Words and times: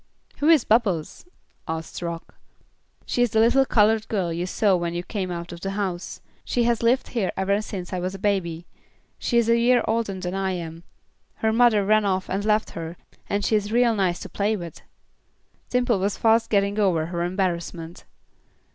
"Who 0.37 0.47
is 0.49 0.63
Bubbles?" 0.63 1.27
asked 1.67 2.01
Rock. 2.01 2.33
"She 3.05 3.21
is 3.21 3.29
the 3.29 3.39
little 3.39 3.67
colored 3.67 4.07
girl 4.07 4.33
you 4.33 4.47
saw 4.47 4.75
when 4.75 4.95
you 4.95 5.03
came 5.03 5.29
out 5.29 5.51
of 5.51 5.61
the 5.61 5.69
house; 5.77 6.21
she 6.43 6.63
has 6.63 6.81
lived 6.81 7.09
here 7.09 7.31
ever 7.37 7.61
since 7.61 7.93
I 7.93 7.99
was 7.99 8.15
a 8.15 8.17
baby; 8.17 8.65
she 9.19 9.37
is 9.37 9.47
a 9.47 9.59
year 9.59 9.83
older 9.87 10.15
than 10.15 10.33
I 10.33 10.53
am; 10.53 10.81
her 11.35 11.53
mother 11.53 11.85
ran 11.85 12.03
off 12.03 12.29
and 12.31 12.43
left 12.43 12.71
her, 12.71 12.97
and 13.29 13.45
she 13.45 13.55
is 13.55 13.71
real 13.71 13.93
nice 13.93 14.19
to 14.21 14.27
play 14.29 14.57
with." 14.57 14.81
Dimple 15.69 15.99
was 15.99 16.17
fast 16.17 16.49
getting 16.49 16.79
over 16.79 17.05
her 17.05 17.21
embarrassment. 17.23 18.05